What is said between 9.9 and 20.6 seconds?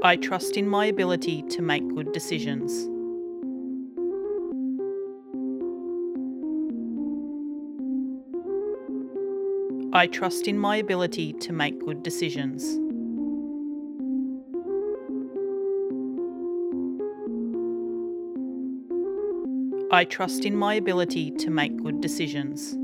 I trust in my ability to make good decisions. I trust in